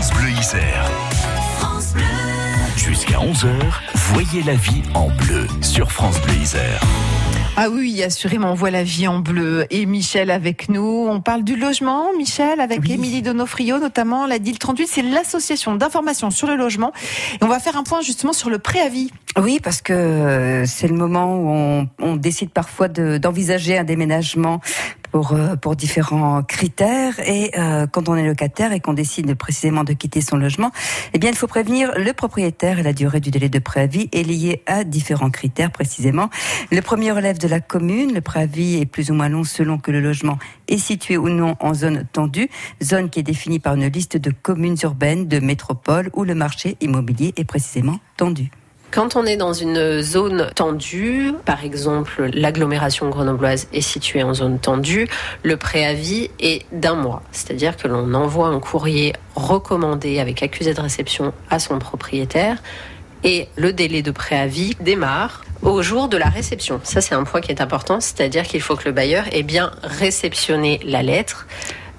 France 0.00 0.12
Bleu 0.12 0.30
Isère. 0.30 0.90
Jusqu'à 2.76 3.18
11h, 3.18 3.48
voyez 4.12 4.44
la 4.44 4.54
vie 4.54 4.80
en 4.94 5.08
bleu 5.08 5.48
sur 5.60 5.90
France 5.90 6.20
Bleu 6.20 6.34
Isère. 6.40 6.80
Ah 7.56 7.68
oui, 7.68 8.00
assurément, 8.04 8.52
on 8.52 8.54
voit 8.54 8.70
la 8.70 8.84
vie 8.84 9.08
en 9.08 9.18
bleu. 9.18 9.66
Et 9.70 9.86
Michel 9.86 10.30
avec 10.30 10.68
nous. 10.68 11.08
On 11.10 11.20
parle 11.20 11.42
du 11.42 11.56
logement, 11.56 12.12
Michel, 12.16 12.60
avec 12.60 12.82
Oui. 12.82 12.92
Émilie 12.92 13.22
Donofrio, 13.22 13.80
notamment. 13.80 14.26
La 14.26 14.38
DIL 14.38 14.60
38, 14.60 14.86
c'est 14.86 15.02
l'association 15.02 15.74
d'information 15.74 16.30
sur 16.30 16.46
le 16.46 16.54
logement. 16.54 16.92
Et 17.40 17.42
on 17.44 17.48
va 17.48 17.58
faire 17.58 17.76
un 17.76 17.82
point 17.82 18.00
justement 18.00 18.32
sur 18.32 18.50
le 18.50 18.60
préavis. 18.60 19.10
Oui, 19.36 19.58
parce 19.60 19.82
que 19.82 19.92
euh, 19.92 20.64
c'est 20.66 20.86
le 20.86 20.94
moment 20.94 21.34
où 21.34 21.48
on, 21.50 21.88
on 21.98 22.14
décide 22.14 22.50
parfois 22.50 22.86
de- 22.86 23.18
d'envisager 23.18 23.76
un 23.76 23.84
déménagement 23.84 24.60
pour 25.10 25.32
euh, 25.32 25.56
pour 25.56 25.76
différents 25.76 26.42
critères 26.42 27.18
et 27.20 27.50
euh, 27.58 27.86
quand 27.86 28.08
on 28.08 28.16
est 28.16 28.26
locataire 28.26 28.72
et 28.72 28.80
qu'on 28.80 28.92
décide 28.92 29.34
précisément 29.34 29.84
de 29.84 29.92
quitter 29.92 30.20
son 30.20 30.36
logement, 30.36 30.70
eh 31.14 31.18
bien 31.18 31.30
il 31.30 31.36
faut 31.36 31.46
prévenir 31.46 31.92
le 31.96 32.12
propriétaire 32.12 32.78
et 32.78 32.82
la 32.82 32.92
durée 32.92 33.20
du 33.20 33.30
délai 33.30 33.48
de 33.48 33.58
préavis 33.58 34.08
est 34.12 34.22
liée 34.22 34.62
à 34.66 34.84
différents 34.84 35.30
critères 35.30 35.70
précisément. 35.70 36.30
Le 36.70 36.80
premier 36.80 37.12
relève 37.12 37.38
de 37.38 37.48
la 37.48 37.60
commune, 37.60 38.14
le 38.14 38.20
préavis 38.20 38.80
est 38.80 38.86
plus 38.86 39.10
ou 39.10 39.14
moins 39.14 39.28
long 39.28 39.44
selon 39.44 39.78
que 39.78 39.90
le 39.90 40.00
logement 40.00 40.38
est 40.68 40.78
situé 40.78 41.16
ou 41.16 41.28
non 41.28 41.56
en 41.60 41.74
zone 41.74 42.06
tendue, 42.12 42.48
zone 42.82 43.10
qui 43.10 43.20
est 43.20 43.24
définie 43.24 43.58
par 43.58 43.74
une 43.74 43.86
liste 43.86 44.16
de 44.16 44.30
communes 44.30 44.76
urbaines, 44.82 45.28
de 45.28 45.40
métropoles 45.40 46.10
où 46.14 46.24
le 46.24 46.34
marché 46.34 46.76
immobilier 46.80 47.32
est 47.36 47.44
précisément 47.44 47.98
tendu. 48.16 48.50
Quand 48.90 49.16
on 49.16 49.26
est 49.26 49.36
dans 49.36 49.52
une 49.52 50.00
zone 50.00 50.48
tendue, 50.54 51.34
par 51.44 51.62
exemple 51.62 52.30
l'agglomération 52.32 53.10
grenobloise 53.10 53.68
est 53.74 53.82
située 53.82 54.22
en 54.22 54.32
zone 54.32 54.58
tendue, 54.58 55.06
le 55.42 55.58
préavis 55.58 56.30
est 56.40 56.64
d'un 56.72 56.94
mois. 56.94 57.22
C'est-à-dire 57.30 57.76
que 57.76 57.86
l'on 57.86 58.14
envoie 58.14 58.48
un 58.48 58.60
courrier 58.60 59.12
recommandé 59.34 60.20
avec 60.20 60.42
accusé 60.42 60.72
de 60.72 60.80
réception 60.80 61.34
à 61.50 61.58
son 61.58 61.78
propriétaire 61.78 62.56
et 63.24 63.48
le 63.56 63.74
délai 63.74 64.00
de 64.00 64.10
préavis 64.10 64.74
démarre 64.80 65.44
au 65.60 65.82
jour 65.82 66.08
de 66.08 66.16
la 66.16 66.28
réception. 66.28 66.80
Ça 66.82 67.02
c'est 67.02 67.14
un 67.14 67.24
point 67.24 67.42
qui 67.42 67.50
est 67.50 67.60
important, 67.60 68.00
c'est-à-dire 68.00 68.44
qu'il 68.44 68.62
faut 68.62 68.74
que 68.74 68.86
le 68.86 68.92
bailleur 68.92 69.24
ait 69.32 69.42
bien 69.42 69.70
réceptionné 69.82 70.80
la 70.84 71.02
lettre. 71.02 71.46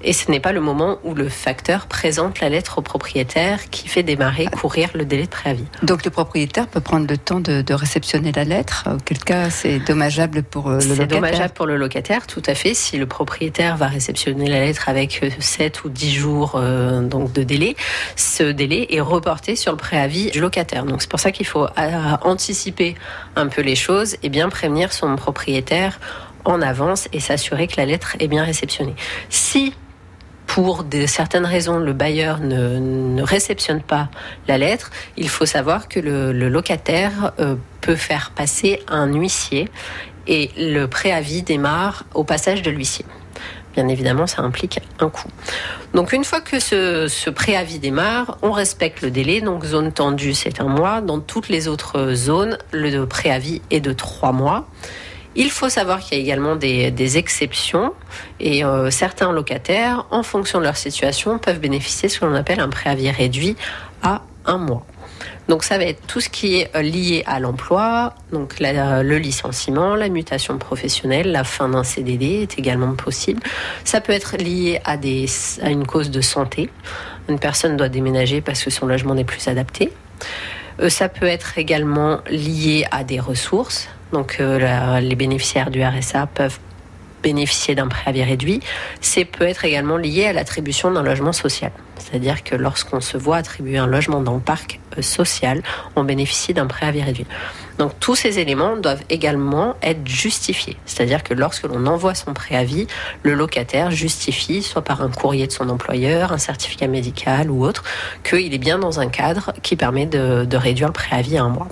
Et 0.02 0.12
ce 0.12 0.30
n'est 0.30 0.40
pas 0.40 0.52
le 0.52 0.60
moment 0.60 0.98
où 1.04 1.14
le 1.14 1.28
facteur 1.28 1.86
présente 1.86 2.40
la 2.40 2.48
lettre 2.48 2.78
au 2.78 2.82
propriétaire 2.82 3.68
qui 3.70 3.86
fait 3.88 4.02
démarrer, 4.02 4.46
courir 4.46 4.88
le 4.94 5.04
délai 5.04 5.24
de 5.24 5.28
préavis. 5.28 5.64
Donc 5.82 6.04
le 6.04 6.10
propriétaire 6.10 6.66
peut 6.68 6.80
prendre 6.80 7.06
le 7.08 7.18
temps 7.18 7.40
de, 7.40 7.60
de 7.62 7.74
réceptionner 7.74 8.32
la 8.32 8.44
lettre, 8.44 8.88
auquel 8.94 9.18
cas 9.18 9.50
c'est 9.50 9.78
dommageable 9.80 10.42
pour 10.42 10.68
euh, 10.68 10.74
le 10.76 10.80
C'est 10.80 10.88
locataire. 10.88 11.20
dommageable 11.20 11.52
pour 11.54 11.66
le 11.66 11.76
locataire, 11.76 12.26
tout 12.26 12.42
à 12.46 12.54
fait. 12.54 12.72
Si 12.74 12.96
le 12.96 13.06
propriétaire 13.06 13.76
va 13.76 13.88
réceptionner 13.88 14.48
la 14.48 14.60
lettre 14.60 14.88
avec 14.88 15.22
7 15.38 15.84
ou 15.84 15.90
10 15.90 16.14
jours 16.14 16.52
euh, 16.56 17.02
donc 17.02 17.32
de 17.32 17.42
délai, 17.42 17.76
ce 18.16 18.44
délai 18.44 18.86
est 18.94 19.00
reporté 19.00 19.54
sur 19.56 19.72
le 19.72 19.78
préavis 19.78 20.30
du 20.30 20.40
locataire. 20.40 20.84
Donc 20.84 21.02
c'est 21.02 21.10
pour 21.10 21.20
ça 21.20 21.30
qu'il 21.30 21.46
faut 21.46 21.64
euh, 21.64 22.16
anticiper 22.22 22.94
un 23.36 23.48
peu 23.48 23.60
les 23.62 23.76
choses 23.76 24.16
et 24.22 24.28
bien 24.30 24.48
prévenir 24.48 24.92
son 24.92 25.14
propriétaire 25.16 26.00
en 26.46 26.62
avance 26.62 27.06
et 27.12 27.20
s'assurer 27.20 27.66
que 27.66 27.74
la 27.76 27.84
lettre 27.84 28.16
est 28.18 28.28
bien 28.28 28.44
réceptionnée. 28.44 28.94
Si 29.28 29.74
pour 30.54 30.82
de 30.82 31.06
certaines 31.06 31.46
raisons, 31.46 31.78
le 31.78 31.92
bailleur 31.92 32.40
ne, 32.40 32.76
ne 32.76 33.22
réceptionne 33.22 33.80
pas 33.80 34.08
la 34.48 34.58
lettre, 34.58 34.90
il 35.16 35.28
faut 35.28 35.46
savoir 35.46 35.86
que 35.86 36.00
le, 36.00 36.32
le 36.32 36.48
locataire 36.48 37.30
euh, 37.38 37.54
peut 37.80 37.94
faire 37.94 38.32
passer 38.34 38.82
un 38.88 39.06
huissier 39.06 39.68
et 40.26 40.50
le 40.58 40.86
préavis 40.86 41.42
démarre 41.44 42.04
au 42.14 42.24
passage 42.24 42.62
de 42.62 42.70
l'huissier. 42.72 43.04
Bien 43.74 43.86
évidemment, 43.86 44.26
ça 44.26 44.42
implique 44.42 44.80
un 44.98 45.08
coût. 45.08 45.28
Donc 45.94 46.12
une 46.12 46.24
fois 46.24 46.40
que 46.40 46.58
ce, 46.58 47.06
ce 47.06 47.30
préavis 47.30 47.78
démarre, 47.78 48.36
on 48.42 48.50
respecte 48.50 49.02
le 49.02 49.12
délai. 49.12 49.40
Donc 49.40 49.64
zone 49.64 49.92
tendue, 49.92 50.34
c'est 50.34 50.60
un 50.60 50.66
mois. 50.66 51.00
Dans 51.00 51.20
toutes 51.20 51.48
les 51.48 51.68
autres 51.68 52.14
zones, 52.14 52.58
le 52.72 53.04
préavis 53.04 53.62
est 53.70 53.80
de 53.80 53.92
trois 53.92 54.32
mois. 54.32 54.66
Il 55.36 55.50
faut 55.50 55.68
savoir 55.68 56.00
qu'il 56.00 56.18
y 56.18 56.20
a 56.20 56.24
également 56.24 56.56
des, 56.56 57.18
exceptions 57.18 57.94
et 58.40 58.64
euh, 58.64 58.90
certains 58.90 59.32
locataires, 59.32 60.06
en 60.10 60.22
fonction 60.22 60.58
de 60.58 60.64
leur 60.64 60.76
situation, 60.76 61.38
peuvent 61.38 61.60
bénéficier 61.60 62.08
de 62.08 62.12
ce 62.12 62.20
que 62.20 62.24
l'on 62.24 62.34
appelle 62.34 62.60
un 62.60 62.68
préavis 62.68 63.10
réduit 63.10 63.56
à 64.02 64.22
un 64.44 64.58
mois. 64.58 64.84
Donc 65.48 65.64
ça 65.64 65.78
va 65.78 65.84
être 65.84 66.06
tout 66.06 66.20
ce 66.20 66.28
qui 66.28 66.56
est 66.56 66.74
euh, 66.76 66.82
lié 66.82 67.22
à 67.26 67.40
l'emploi, 67.40 68.14
donc 68.32 68.54
le 68.60 69.18
licenciement, 69.18 69.94
la 69.94 70.08
mutation 70.08 70.58
professionnelle, 70.58 71.32
la 71.32 71.44
fin 71.44 71.68
d'un 71.68 71.84
CDD 71.84 72.42
est 72.42 72.58
également 72.58 72.94
possible. 72.94 73.40
Ça 73.84 74.00
peut 74.00 74.12
être 74.12 74.36
lié 74.36 74.80
à 74.84 74.96
une 75.68 75.86
cause 75.86 76.10
de 76.10 76.20
santé. 76.20 76.70
Une 77.28 77.38
personne 77.38 77.76
doit 77.76 77.88
déménager 77.88 78.40
parce 78.40 78.62
que 78.62 78.70
son 78.70 78.86
logement 78.86 79.14
n'est 79.14 79.24
plus 79.24 79.46
adapté. 79.48 79.92
Euh, 80.80 80.88
Ça 80.88 81.08
peut 81.08 81.26
être 81.26 81.58
également 81.58 82.20
lié 82.30 82.86
à 82.90 83.04
des 83.04 83.20
ressources. 83.20 83.88
Donc 84.12 84.38
euh, 84.40 85.00
les 85.00 85.14
bénéficiaires 85.14 85.70
du 85.70 85.82
RSA 85.84 86.26
peuvent 86.26 86.58
bénéficier 87.22 87.74
d'un 87.74 87.88
préavis 87.88 88.22
réduit. 88.22 88.60
C'est 89.00 89.24
peut 89.24 89.46
être 89.46 89.64
également 89.64 89.96
lié 89.96 90.26
à 90.26 90.32
l'attribution 90.32 90.90
d'un 90.90 91.02
logement 91.02 91.32
social. 91.32 91.72
C'est-à-dire 91.98 92.42
que 92.42 92.54
lorsqu'on 92.54 93.00
se 93.00 93.16
voit 93.16 93.36
attribuer 93.36 93.78
un 93.78 93.86
logement 93.86 94.20
dans 94.20 94.34
le 94.34 94.40
parc 94.40 94.80
euh, 94.98 95.02
social, 95.02 95.62
on 95.96 96.04
bénéficie 96.04 96.54
d'un 96.54 96.66
préavis 96.66 97.02
réduit. 97.02 97.26
Donc 97.78 97.92
tous 98.00 98.14
ces 98.14 98.38
éléments 98.38 98.76
doivent 98.76 99.02
également 99.10 99.76
être 99.82 100.06
justifiés. 100.06 100.76
C'est-à-dire 100.86 101.22
que 101.22 101.34
lorsque 101.34 101.64
l'on 101.64 101.86
envoie 101.86 102.14
son 102.14 102.34
préavis, 102.34 102.86
le 103.22 103.34
locataire 103.34 103.90
justifie, 103.90 104.62
soit 104.62 104.82
par 104.82 105.02
un 105.02 105.10
courrier 105.10 105.46
de 105.46 105.52
son 105.52 105.68
employeur, 105.68 106.32
un 106.32 106.38
certificat 106.38 106.88
médical 106.88 107.50
ou 107.50 107.64
autre, 107.64 107.84
qu'il 108.22 108.52
est 108.52 108.58
bien 108.58 108.78
dans 108.78 109.00
un 109.00 109.08
cadre 109.08 109.52
qui 109.62 109.76
permet 109.76 110.06
de, 110.06 110.44
de 110.44 110.56
réduire 110.56 110.88
le 110.88 110.92
préavis 110.92 111.38
à 111.38 111.44
un 111.44 111.48
mois. 111.48 111.68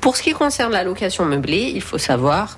Pour 0.00 0.16
ce 0.16 0.22
qui 0.22 0.32
concerne 0.32 0.72
la 0.72 0.84
location 0.84 1.24
meublée, 1.24 1.72
il 1.74 1.82
faut 1.82 1.98
savoir 1.98 2.56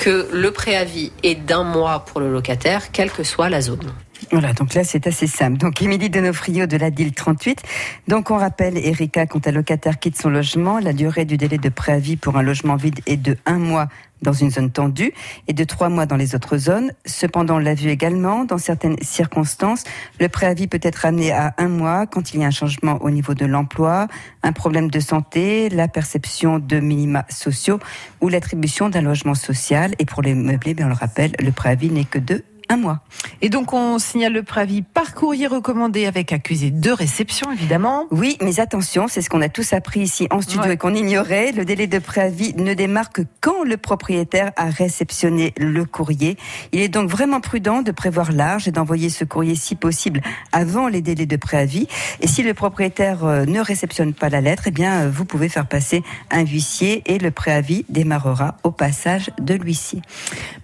que 0.00 0.26
le 0.32 0.50
préavis 0.50 1.12
est 1.22 1.34
d'un 1.34 1.62
mois 1.62 2.06
pour 2.06 2.20
le 2.20 2.32
locataire, 2.32 2.90
quelle 2.90 3.10
que 3.10 3.22
soit 3.22 3.50
la 3.50 3.60
zone. 3.60 3.92
Voilà, 4.30 4.52
donc 4.52 4.74
là 4.74 4.84
c'est 4.84 5.06
assez 5.06 5.26
simple. 5.26 5.58
Donc 5.58 5.82
Émilie 5.82 6.10
Denofrio 6.10 6.66
de 6.66 6.76
la 6.76 6.90
DIL 6.90 7.12
38. 7.12 7.62
Donc 8.08 8.30
on 8.30 8.36
rappelle, 8.36 8.76
Erika, 8.76 9.26
quand 9.26 9.46
un 9.46 9.52
locataire 9.52 9.98
quitte 9.98 10.20
son 10.20 10.30
logement, 10.30 10.78
la 10.78 10.92
durée 10.92 11.24
du 11.24 11.36
délai 11.36 11.58
de 11.58 11.68
préavis 11.68 12.16
pour 12.16 12.36
un 12.36 12.42
logement 12.42 12.76
vide 12.76 13.00
est 13.06 13.16
de 13.16 13.36
un 13.46 13.58
mois 13.58 13.88
dans 14.22 14.32
une 14.32 14.50
zone 14.50 14.70
tendue 14.70 15.12
et 15.48 15.52
de 15.52 15.64
trois 15.64 15.88
mois 15.88 16.06
dans 16.06 16.16
les 16.16 16.34
autres 16.34 16.58
zones. 16.58 16.92
Cependant, 17.06 17.56
on 17.56 17.58
l'a 17.58 17.74
vu 17.74 17.88
également, 17.88 18.44
dans 18.44 18.58
certaines 18.58 18.96
circonstances, 19.02 19.84
le 20.18 20.28
préavis 20.28 20.66
peut 20.66 20.80
être 20.82 21.06
amené 21.06 21.32
à 21.32 21.54
un 21.58 21.68
mois 21.68 22.06
quand 22.06 22.34
il 22.34 22.40
y 22.40 22.44
a 22.44 22.46
un 22.46 22.50
changement 22.50 22.98
au 23.02 23.10
niveau 23.10 23.34
de 23.34 23.46
l'emploi, 23.46 24.08
un 24.42 24.52
problème 24.52 24.90
de 24.90 25.00
santé, 25.00 25.68
la 25.70 25.88
perception 25.88 26.58
de 26.58 26.80
minima 26.80 27.24
sociaux 27.28 27.78
ou 28.20 28.28
l'attribution 28.28 28.88
d'un 28.88 29.02
logement 29.02 29.34
social. 29.34 29.94
Et 29.98 30.04
pour 30.04 30.22
les 30.22 30.34
meublés, 30.34 30.74
bien 30.74 30.86
on 30.86 30.90
le 30.90 30.94
rappelle, 30.94 31.32
le 31.38 31.52
préavis 31.52 31.90
n'est 31.90 32.04
que 32.04 32.18
de 32.18 32.44
un 32.70 32.76
mois. 32.78 33.00
Et 33.42 33.50
donc, 33.50 33.74
on 33.74 33.98
signale 33.98 34.32
le 34.32 34.42
préavis 34.42 34.80
par 34.82 35.14
courrier 35.14 35.46
recommandé 35.46 36.06
avec 36.06 36.32
accusé 36.32 36.70
de 36.70 36.90
réception, 36.90 37.50
évidemment. 37.52 38.06
Oui, 38.10 38.38
mais 38.40 38.60
attention, 38.60 39.08
c'est 39.08 39.20
ce 39.20 39.28
qu'on 39.28 39.42
a 39.42 39.48
tous 39.48 39.72
appris 39.74 40.00
ici 40.00 40.26
en 40.30 40.40
studio 40.40 40.62
Ouais. 40.62 40.74
et 40.74 40.76
qu'on 40.76 40.94
ignorait. 40.94 41.52
Le 41.52 41.64
délai 41.64 41.86
de 41.86 41.98
préavis 41.98 42.54
ne 42.56 42.72
démarre 42.74 43.10
que 43.10 43.22
quand 43.40 43.64
le 43.64 43.76
propriétaire 43.76 44.52
a 44.56 44.66
réceptionné 44.70 45.52
le 45.58 45.84
courrier. 45.84 46.36
Il 46.72 46.80
est 46.80 46.88
donc 46.88 47.10
vraiment 47.10 47.40
prudent 47.40 47.82
de 47.82 47.90
prévoir 47.90 48.30
large 48.32 48.68
et 48.68 48.70
d'envoyer 48.70 49.10
ce 49.10 49.24
courrier 49.24 49.54
si 49.56 49.74
possible 49.74 50.20
avant 50.52 50.86
les 50.88 51.02
délais 51.02 51.26
de 51.26 51.36
préavis. 51.36 51.88
Et 52.20 52.26
si 52.28 52.42
le 52.42 52.54
propriétaire 52.54 53.24
euh, 53.24 53.44
ne 53.46 53.60
réceptionne 53.60 54.14
pas 54.14 54.28
la 54.28 54.40
lettre, 54.40 54.64
eh 54.66 54.70
bien, 54.70 55.02
euh, 55.02 55.10
vous 55.10 55.24
pouvez 55.24 55.48
faire 55.48 55.66
passer 55.66 56.02
un 56.30 56.44
huissier 56.44 57.02
et 57.06 57.18
le 57.18 57.30
préavis 57.30 57.84
démarrera 57.88 58.56
au 58.62 58.70
passage 58.70 59.30
de 59.40 59.54
l'huissier. 59.54 60.02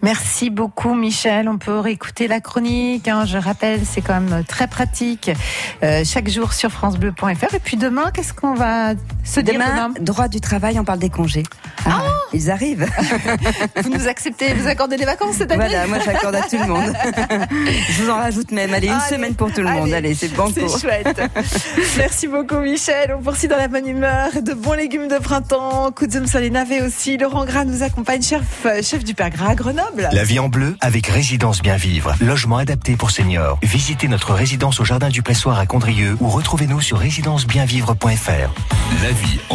Merci 0.03 0.50
beaucoup, 0.50 0.94
Michel. 0.94 1.49
On 1.49 1.59
peut 1.59 1.78
réécouter 1.96 2.28
la 2.28 2.40
chronique. 2.40 3.08
hein. 3.08 3.24
Je 3.24 3.38
rappelle, 3.38 3.80
c'est 3.86 4.02
quand 4.02 4.20
même 4.20 4.44
très 4.44 4.66
pratique. 4.66 5.30
Euh, 5.82 6.02
chaque 6.04 6.28
jour 6.28 6.52
sur 6.52 6.70
FranceBleu.fr. 6.70 7.54
Et 7.54 7.58
puis 7.58 7.76
demain, 7.78 8.10
qu'est-ce 8.12 8.34
qu'on 8.34 8.54
va 8.54 8.93
se 9.25 9.40
dire 9.40 9.54
Demain, 9.54 9.88
demain? 9.88 9.94
droit 10.00 10.28
du 10.28 10.40
travail, 10.43 10.78
on 10.78 10.84
parle 10.84 10.98
des 10.98 11.08
congés. 11.10 11.44
Ah, 11.87 12.02
ils 12.32 12.50
arrivent. 12.50 12.87
Vous 13.82 13.90
nous 13.90 14.08
acceptez, 14.08 14.55
vous 14.55 14.69
accordez 14.69 14.96
des 14.96 15.05
vacances 15.05 15.37
cette 15.37 15.50
année 15.50 15.67
Voilà, 15.69 15.87
moi 15.87 15.99
j'accorde 16.05 16.34
à 16.34 16.43
tout 16.43 16.56
le 16.58 16.67
monde. 16.67 16.93
Je 17.90 18.02
vous 18.02 18.11
en 18.11 18.17
rajoute 18.17 18.50
même. 18.50 18.73
Allez, 18.73 18.88
une 18.88 18.94
Allez, 18.94 19.14
semaine 19.14 19.34
pour 19.34 19.52
tout 19.52 19.61
le 19.61 19.69
monde. 19.69 19.93
Allez, 19.93 20.14
c'est 20.14 20.34
banco. 20.34 20.52
C'est 20.55 20.81
chouette. 20.81 21.20
Merci 21.99 22.28
beaucoup, 22.28 22.58
Michel. 22.58 23.14
On 23.19 23.23
poursuit 23.23 23.49
dans 23.49 23.56
la 23.56 23.69
bonne 23.69 23.87
humeur. 23.87 24.28
De 24.40 24.55
bons 24.55 24.75
légumes 24.75 25.08
de 25.08 25.19
printemps. 25.19 25.93
Les 26.40 26.50
navets 26.50 26.82
aussi. 26.82 27.17
Laurent 27.17 27.46
Gras 27.46 27.64
nous 27.64 27.82
accompagne, 27.82 28.23
chef, 28.23 28.43
euh, 28.67 28.82
chef 28.82 29.05
du 29.05 29.14
Père 29.14 29.31
Gras 29.31 29.50
à 29.50 29.55
Grenoble. 29.55 30.08
La 30.12 30.25
vie 30.25 30.38
en 30.38 30.49
bleu 30.49 30.76
avec 30.81 31.06
Résidence 31.06 31.62
Bien 31.62 31.76
Vivre, 31.76 32.14
logement 32.20 32.58
adapté 32.58 32.96
pour 32.96 33.11
seniors. 33.11 33.58
Visitez 33.62 34.08
notre 34.08 34.34
résidence 34.34 34.81
au 34.81 34.84
jardin 34.84 35.08
du 35.08 35.23
Pressoir 35.23 35.58
à 35.58 35.67
Condrieu 35.67 36.17
ou 36.20 36.28
retrouvez-nous 36.28 36.81
sur 36.81 36.99
résidencebienvivre.fr. 36.99 38.52
La 39.02 39.11
vie 39.12 39.38
en 39.49 39.55